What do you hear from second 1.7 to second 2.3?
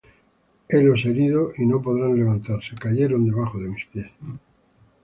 podrán